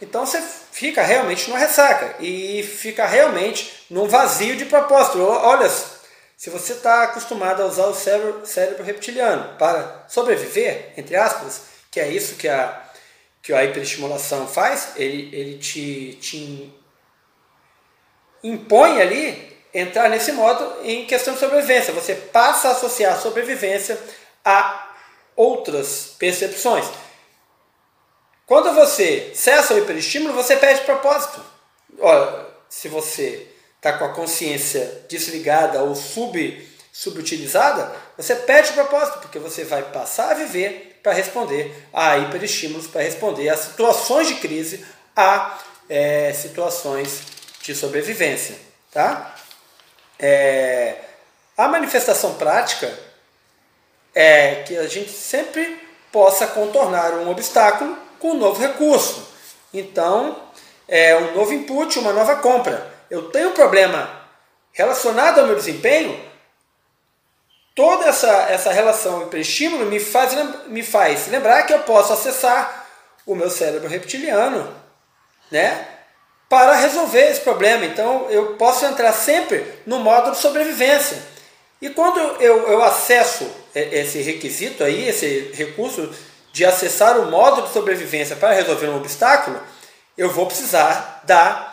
[0.00, 5.20] então você fica realmente numa ressaca e fica realmente num vazio de propósito.
[5.20, 5.68] Olha,
[6.38, 11.98] se você está acostumado a usar o cérebro, cérebro, reptiliano para sobreviver, entre aspas, que
[11.98, 12.80] é isso que a,
[13.42, 16.72] que a hiperestimulação faz, ele, ele te, te
[18.44, 21.92] impõe ali entrar nesse modo em questão de sobrevivência.
[21.92, 23.98] Você passa a associar a sobrevivência
[24.44, 24.94] a
[25.34, 26.86] outras percepções.
[28.46, 31.44] Quando você cessa o hiperestímulo, você perde propósito.
[31.98, 39.20] Olha, se você está com a consciência desligada ou sub, subutilizada, você perde o propósito,
[39.20, 44.34] porque você vai passar a viver para responder a hiperestímulos, para responder a situações de
[44.34, 44.84] crise,
[45.16, 47.22] a é, situações
[47.62, 48.56] de sobrevivência.
[48.92, 49.34] Tá?
[50.18, 50.96] É,
[51.56, 52.92] a manifestação prática
[54.14, 59.28] é que a gente sempre possa contornar um obstáculo com um novo recurso.
[59.72, 60.42] Então,
[60.88, 62.97] é um novo input, uma nova compra.
[63.10, 64.18] Eu tenho um problema
[64.72, 66.18] relacionado ao meu desempenho,
[67.74, 70.34] toda essa, essa relação hiperestímulo me faz,
[70.66, 72.86] me faz lembrar que eu posso acessar
[73.24, 74.74] o meu cérebro reptiliano
[75.50, 75.86] né,
[76.48, 77.84] para resolver esse problema.
[77.84, 81.18] Então eu posso entrar sempre no modo de sobrevivência.
[81.80, 86.12] E quando eu, eu acesso esse requisito aí, esse recurso
[86.52, 89.60] de acessar o modo de sobrevivência para resolver um obstáculo,
[90.16, 91.67] eu vou precisar da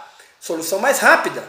[0.46, 1.44] solução mais rápida,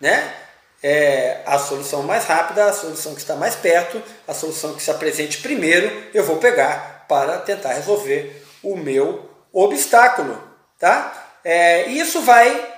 [0.00, 0.32] né?
[0.80, 4.92] É, a solução mais rápida, a solução que está mais perto, a solução que se
[4.92, 10.40] apresente primeiro, eu vou pegar para tentar resolver o meu obstáculo,
[10.78, 11.30] tá?
[11.42, 12.72] É, isso vai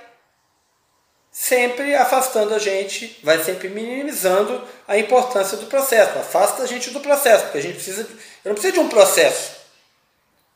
[1.31, 7.01] sempre afastando a gente, vai sempre minimizando a importância do processo, afasta a gente do
[7.01, 8.03] processo, porque a gente precisa,
[8.45, 9.64] eu não preciso de um processo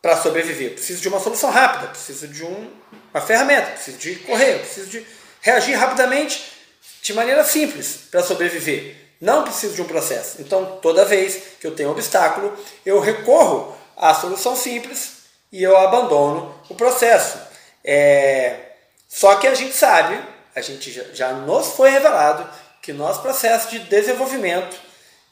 [0.01, 2.71] para sobreviver, eu preciso de uma solução rápida, preciso de um,
[3.13, 5.07] uma ferramenta, preciso de correr, preciso de
[5.41, 6.53] reagir rapidamente
[7.03, 8.97] de maneira simples para sobreviver.
[9.21, 10.41] Não preciso de um processo.
[10.41, 12.57] Então, toda vez que eu tenho um obstáculo,
[12.87, 17.39] eu recorro à solução simples e eu abandono o processo.
[17.85, 18.61] É...
[19.09, 20.23] Só que a gente sabe
[20.59, 22.49] a gente já, já nos foi revelado
[22.83, 24.77] que nosso processo de desenvolvimento,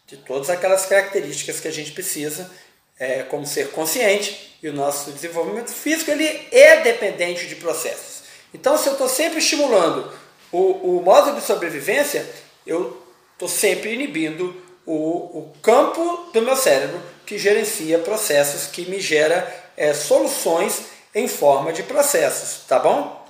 [0.06, 2.50] de todas aquelas características que a gente precisa,
[2.98, 8.22] é, como ser consciente, e o nosso desenvolvimento físico ele é dependente de processos.
[8.54, 10.10] Então, se eu estou sempre estimulando
[10.50, 12.26] o, o modo de sobrevivência,
[12.66, 19.00] eu estou sempre inibindo o, o, campo do meu cérebro que gerencia processos, que me
[19.00, 20.82] gera é, soluções
[21.14, 23.26] em forma de processos, tá bom?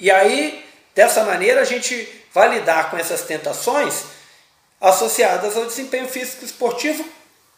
[0.00, 4.04] E aí Dessa maneira, a gente vai lidar com essas tentações
[4.80, 7.04] associadas ao desempenho físico esportivo,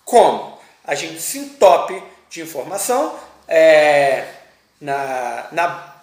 [0.04, 0.55] como
[0.86, 3.18] a gente se entope de informação
[3.48, 4.26] é,
[4.80, 5.94] na, na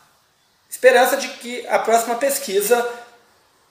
[0.70, 2.90] esperança de que a próxima pesquisa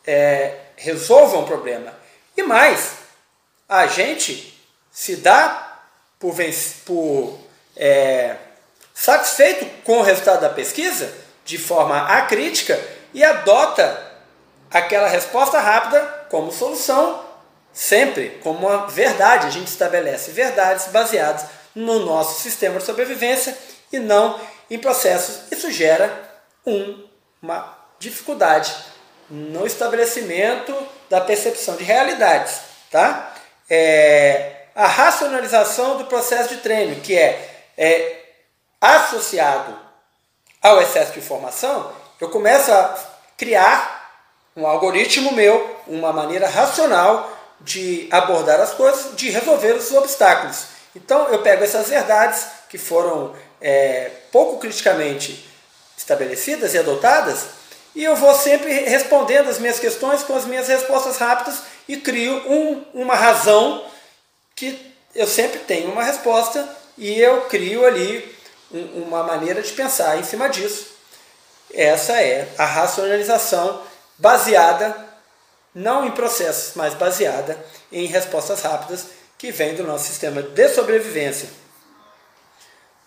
[0.07, 1.93] é, resolva um problema.
[2.37, 2.93] E mais,
[3.69, 4.59] a gente
[4.91, 5.81] se dá
[6.19, 6.35] por,
[6.85, 7.39] por
[7.77, 8.37] é,
[8.95, 11.13] satisfeito com o resultado da pesquisa
[11.45, 12.81] de forma acrítica
[13.13, 14.13] e adota
[14.71, 17.22] aquela resposta rápida como solução,
[17.73, 19.47] sempre como uma verdade.
[19.47, 23.57] A gente estabelece verdades baseadas no nosso sistema de sobrevivência
[23.93, 24.39] e não
[24.71, 25.51] em processos.
[25.51, 26.31] Isso gera
[26.67, 27.07] um,
[27.41, 28.75] uma dificuldade
[29.31, 30.75] no estabelecimento
[31.09, 32.61] da percepção de realidades.
[32.91, 33.35] Tá?
[33.69, 38.23] É, a racionalização do processo de treino, que é, é
[38.81, 39.79] associado
[40.61, 42.95] ao excesso de informação, eu começo a
[43.37, 44.03] criar
[44.57, 47.31] um algoritmo meu, uma maneira racional
[47.65, 50.65] de abordar as coisas, de resolver os obstáculos.
[50.95, 55.49] Então eu pego essas verdades que foram é, pouco criticamente
[55.97, 57.47] estabelecidas e adotadas
[57.95, 62.35] e eu vou sempre respondendo as minhas questões com as minhas respostas rápidas e crio
[62.51, 63.85] um, uma razão
[64.57, 68.37] que eu sempre tenho uma resposta e eu crio ali
[68.73, 70.93] um, uma maneira de pensar em cima disso
[71.73, 73.83] essa é a racionalização
[74.19, 75.12] baseada
[75.75, 77.59] não em processos, mas baseada
[77.91, 79.07] em respostas rápidas
[79.39, 81.49] que vem do nosso sistema de sobrevivência.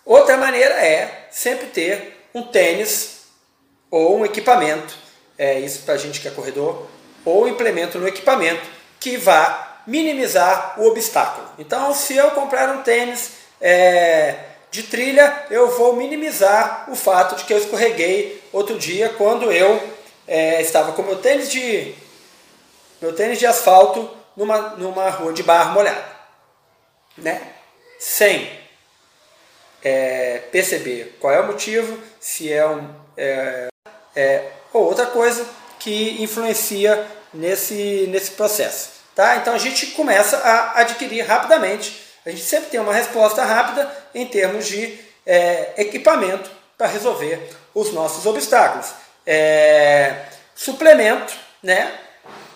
[0.04, 3.22] Outra maneira é sempre ter um tênis
[3.90, 4.94] ou um equipamento,
[5.38, 6.86] é isso para a gente que é corredor,
[7.24, 8.62] ou implemento no equipamento
[9.00, 11.48] que vá minimizar o obstáculo.
[11.58, 14.36] Então, se eu comprar um tênis é,
[14.70, 19.82] de trilha, eu vou minimizar o fato de que eu escorreguei outro dia quando eu
[20.26, 21.94] é, estava com meu tênis de
[23.00, 26.04] meu tênis de asfalto numa, numa rua de barro molhada,
[27.16, 27.40] né?
[27.98, 28.50] Sem
[29.82, 33.68] é, perceber qual é o motivo, se é um é,
[34.14, 35.46] é, ou outra coisa
[35.78, 39.36] que influencia nesse, nesse processo, tá?
[39.36, 44.26] Então a gente começa a adquirir rapidamente a gente sempre tem uma resposta rápida em
[44.26, 47.40] termos de é, equipamento para resolver
[47.72, 48.88] os nossos obstáculos.
[49.24, 51.32] É, suplemento,
[51.62, 52.00] né?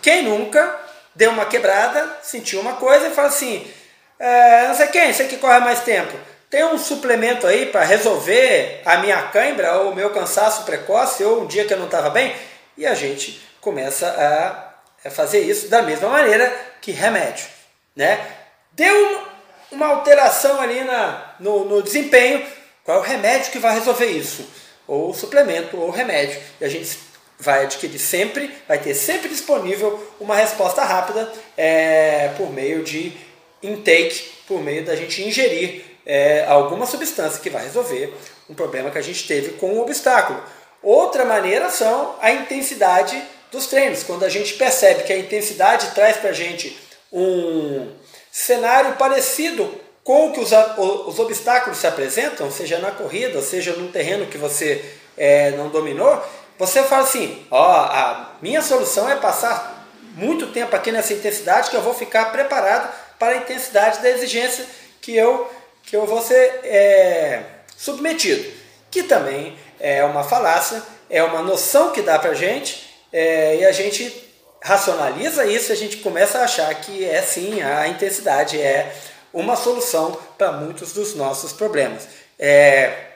[0.02, 0.78] Quem nunca
[1.14, 3.70] deu uma quebrada, sentiu uma coisa e fala assim:
[4.18, 6.16] é, não sei quem, sei que corre mais tempo.
[6.50, 11.42] Tem um suplemento aí para resolver a minha cãibra ou o meu cansaço precoce ou
[11.42, 12.34] um dia que eu não estava bem?
[12.76, 14.08] E a gente começa
[15.04, 17.46] a, fazer isso da mesma maneira que remédio.
[17.94, 18.20] Né?
[18.72, 19.22] Deu
[19.70, 22.44] uma alteração ali na, no, no desempenho,
[22.84, 24.48] qual é o remédio que vai resolver isso?
[24.88, 26.40] Ou suplemento, ou remédio.
[26.60, 26.98] E a gente
[27.40, 33.12] vai adquirir sempre, vai ter sempre disponível uma resposta rápida é, por meio de
[33.62, 38.14] intake, por meio da gente ingerir é, alguma substância que vai resolver
[38.49, 40.43] um problema que a gente teve com o obstáculo.
[40.82, 43.20] Outra maneira são a intensidade
[43.51, 44.03] dos treinos.
[44.03, 46.76] Quando a gente percebe que a intensidade traz para a gente
[47.12, 47.88] um,
[48.30, 49.72] cenário parecido
[50.05, 50.51] com o que os,
[51.07, 54.82] os obstáculos se apresentam, seja na corrida, seja num terreno que você
[55.16, 56.22] é, não dominou,
[56.61, 61.76] você fala assim: ó, a minha solução é passar muito tempo aqui nessa intensidade que
[61.76, 64.66] eu vou ficar preparado para a intensidade da exigência
[65.00, 65.50] que eu,
[65.82, 67.42] que eu vou ser é,
[67.76, 68.46] submetido.
[68.90, 73.64] Que também é uma falácia, é uma noção que dá para a gente é, e
[73.64, 74.28] a gente
[74.62, 78.94] racionaliza isso, a gente começa a achar que é sim, a intensidade é
[79.32, 82.06] uma solução para muitos dos nossos problemas.
[82.38, 83.11] É,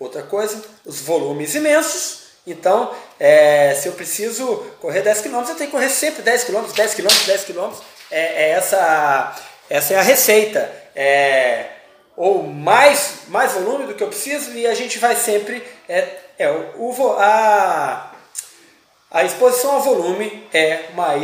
[0.00, 2.19] Outra coisa, os volumes imensos.
[2.46, 6.62] Então, é, se eu preciso correr 10 km, eu tenho que correr sempre 10 km,
[6.74, 7.70] 10 km, 10 km.
[8.10, 9.36] É, é essa,
[9.68, 10.70] essa é a receita.
[10.94, 11.66] É,
[12.16, 15.62] ou mais, mais volume do que eu preciso e a gente vai sempre.
[15.88, 18.12] É, é o, a,
[19.10, 21.14] a exposição ao volume é uma,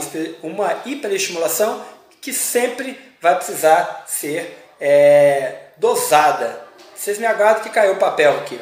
[0.42, 1.84] uma hiperestimulação
[2.20, 6.64] que sempre vai precisar ser é, dosada.
[6.94, 8.60] Vocês me aguardam que caiu o papel aqui.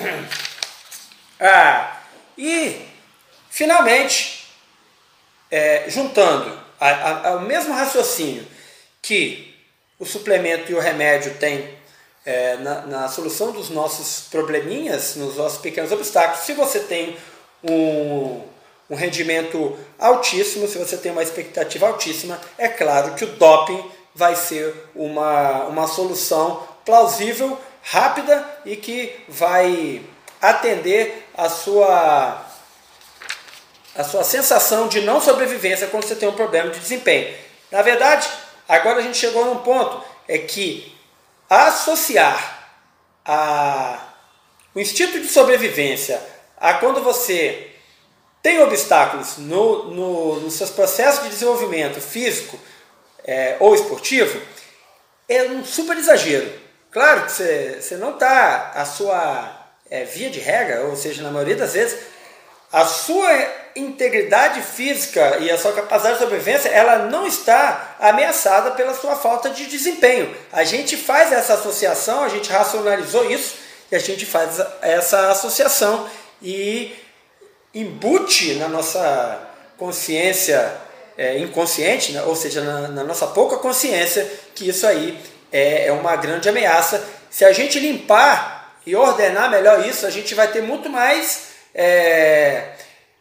[1.42, 2.02] Ah,
[2.36, 2.84] e
[3.48, 4.46] finalmente,
[5.50, 6.60] é, juntando
[7.38, 8.46] o mesmo raciocínio
[9.00, 9.56] que
[9.98, 11.78] o suplemento e o remédio têm
[12.26, 17.16] é, na, na, solução dos nossos probleminhas, nos nossos pequenos obstáculos, se você tem
[17.62, 18.42] um,
[18.88, 23.82] um rendimento altíssimo, se você tem uma expectativa altíssima, é claro que o doping
[24.14, 30.02] vai ser uma, uma solução plausível, rápida e que vai
[30.40, 32.46] atender a sua
[33.96, 37.36] a sua sensação de não sobrevivência quando você tem um problema de desempenho.
[37.70, 38.28] Na verdade,
[38.68, 40.96] agora a gente chegou num ponto é que
[41.48, 42.68] associar
[43.24, 43.98] a,
[44.74, 46.22] o instinto de sobrevivência
[46.56, 47.70] a quando você
[48.42, 52.58] tem obstáculos no, no, nos seus processos de desenvolvimento físico
[53.24, 54.40] é, ou esportivo
[55.28, 56.59] é um super exagero.
[56.90, 61.56] Claro que você, não está, a sua é, via de regra, ou seja, na maioria
[61.56, 61.98] das vezes,
[62.72, 63.30] a sua
[63.76, 69.50] integridade física e a sua capacidade de sobrevivência, ela não está ameaçada pela sua falta
[69.50, 70.34] de desempenho.
[70.52, 73.56] A gente faz essa associação, a gente racionalizou isso
[73.90, 76.08] e a gente faz essa associação
[76.42, 76.94] e
[77.74, 80.72] embute na nossa consciência
[81.16, 82.22] é, inconsciente, né?
[82.22, 85.18] ou seja, na, na, nossa pouca consciência, que isso aí
[85.52, 87.04] é, é uma grande ameaça.
[87.30, 92.72] Se a gente limpar e ordenar melhor isso, a gente vai ter muito mais é,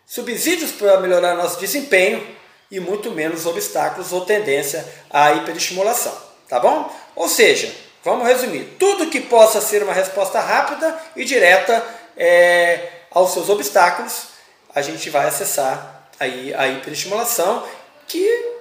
[0.05, 2.25] subsídios para melhorar nosso desempenho
[2.71, 6.15] e muito menos obstáculos ou tendência à hiperestimulação,
[6.47, 6.93] tá bom?
[7.15, 7.73] Ou seja,
[8.03, 11.83] vamos resumir, tudo que possa ser uma resposta rápida e direta
[12.15, 14.27] é, aos seus obstáculos,
[14.73, 17.67] a gente vai acessar aí a hiperestimulação,
[18.07, 18.59] que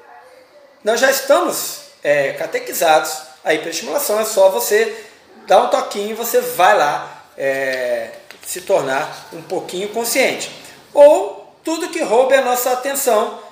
[0.83, 3.28] nós já estamos é, catequizados.
[3.45, 5.05] A hiperestimulação é só você
[5.47, 8.11] dar um toquinho e você vai lá é,
[8.45, 10.51] se tornar um pouquinho consciente.
[10.93, 13.43] Ou tudo que roube a nossa atenção,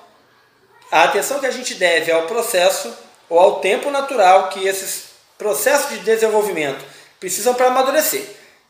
[0.90, 2.92] a atenção que a gente deve ao processo
[3.28, 5.06] ou ao tempo natural que esses
[5.36, 6.84] processos de desenvolvimento
[7.18, 8.24] precisam para amadurecer.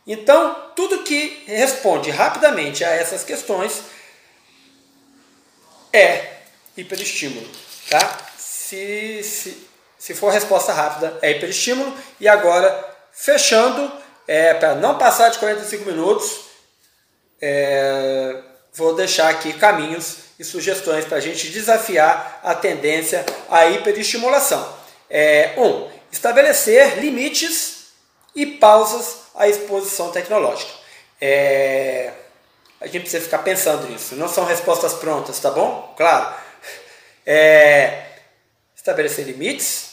[0.06, 3.82] Então, tudo que responde rapidamente a essas questões
[5.92, 6.36] é
[6.76, 7.48] hiperestímulo.
[7.88, 8.18] Tá?
[8.38, 9.66] Se, se,
[9.98, 11.96] se for resposta rápida, é hiperestímulo.
[12.20, 13.90] E agora, fechando,
[14.26, 16.40] é, para não passar de 45 minutos,
[17.40, 18.36] é,
[18.72, 24.76] vou deixar aqui caminhos e sugestões para a gente desafiar a tendência à hiperestimulação.
[25.08, 27.86] É, um, estabelecer limites
[28.34, 30.72] e pausas à exposição tecnológica.
[31.20, 32.12] É,
[32.80, 34.14] a gente precisa ficar pensando nisso.
[34.16, 35.94] Não são respostas prontas, tá bom?
[35.96, 36.34] Claro.
[37.24, 38.04] É,
[38.74, 39.85] estabelecer limites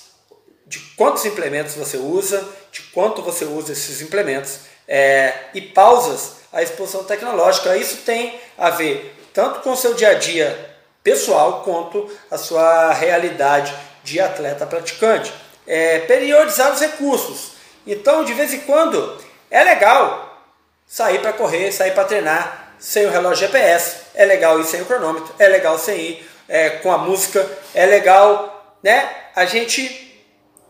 [0.66, 6.62] de quantos implementos você usa, de quanto você usa esses implementos é, e pausas à
[6.62, 7.76] exposição tecnológica.
[7.78, 12.94] Isso tem a ver tanto com o seu dia a dia pessoal quanto a sua
[12.94, 15.34] realidade de atleta praticante.
[15.66, 17.54] É, periodizar os recursos.
[17.86, 19.18] Então, de vez em quando,
[19.50, 20.46] é legal
[20.86, 23.98] sair para correr, sair para treinar sem o relógio GPS.
[24.14, 25.34] É legal ir sem o cronômetro.
[25.40, 27.50] É legal sem ir é, com a música.
[27.74, 29.10] É legal, né?
[29.36, 30.03] A gente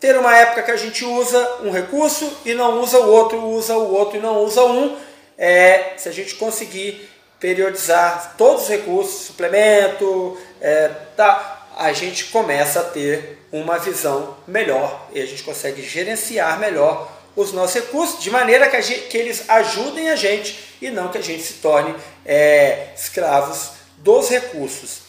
[0.03, 3.77] ter uma época que a gente usa um recurso e não usa o outro, usa
[3.77, 4.97] o outro e não usa um.
[5.37, 12.81] É, se a gente conseguir periodizar todos os recursos, suplemento, é, tá, a gente começa
[12.81, 18.29] a ter uma visão melhor e a gente consegue gerenciar melhor os nossos recursos de
[18.29, 21.95] maneira que, gente, que eles ajudem a gente e não que a gente se torne
[22.25, 25.03] é, escravos dos recursos.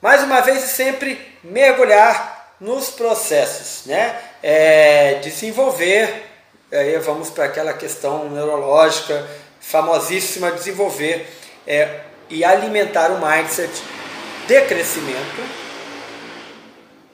[0.00, 4.16] Mais uma vez e sempre mergulhar nos processos, né?
[4.40, 6.24] É, desenvolver,
[6.70, 9.28] aí vamos para aquela questão neurológica
[9.60, 11.28] famosíssima, desenvolver
[11.66, 12.00] é,
[12.30, 13.70] e alimentar o mindset
[14.46, 15.62] de crescimento.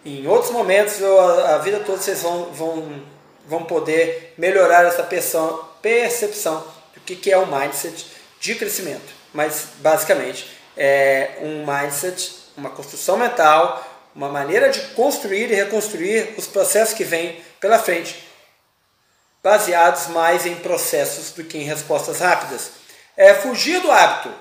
[0.05, 3.03] Em outros momentos, a, a vida toda, vocês vão, vão,
[3.47, 8.07] vão poder melhorar essa percepção, percepção do que, que é o mindset
[8.39, 9.15] de crescimento.
[9.33, 10.47] Mas, basicamente,
[10.77, 17.05] é um mindset, uma construção mental uma maneira de construir e reconstruir os processos que
[17.05, 18.27] vêm pela frente,
[19.41, 22.73] baseados mais em processos do que em respostas rápidas.
[23.17, 24.35] É fugir do hábito.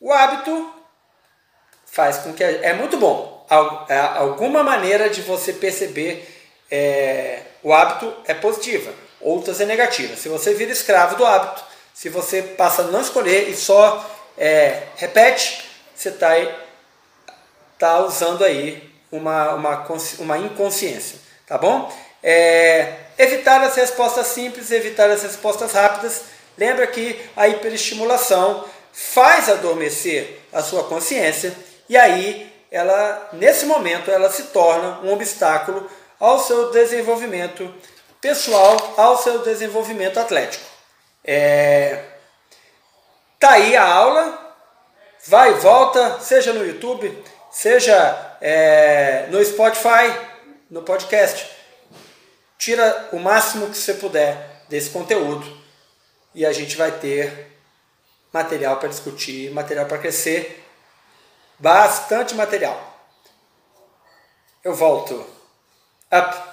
[0.00, 0.74] O hábito
[1.86, 3.46] faz com que é muito bom.
[3.88, 6.28] É, alguma maneira de você perceber
[6.68, 10.16] é, o hábito é positiva, outras é negativa.
[10.16, 11.62] Se você vira escravo do hábito,
[11.94, 14.04] se você passa a não escolher e só
[14.36, 16.30] é, repete, você está
[17.78, 19.86] tá usando aí uma, uma,
[20.18, 21.92] uma inconsciência, tá bom?
[22.22, 26.22] É, evitar as respostas simples, evitar as respostas rápidas.
[26.56, 31.54] Lembra que a hiperestimulação faz adormecer a sua consciência
[31.88, 35.88] e aí ela nesse momento ela se torna um obstáculo
[36.18, 37.72] ao seu desenvolvimento
[38.20, 40.64] pessoal, ao seu desenvolvimento atlético.
[41.24, 42.04] É,
[43.38, 44.54] tá aí a aula,
[45.26, 50.14] vai e volta, seja no YouTube, seja é, no Spotify,
[50.70, 51.50] no podcast.
[52.58, 55.60] Tira o máximo que você puder desse conteúdo
[56.34, 57.58] e a gente vai ter
[58.32, 60.64] material para discutir, material para crescer
[61.58, 62.78] bastante material.
[64.62, 65.14] Eu volto.
[66.12, 66.49] Up.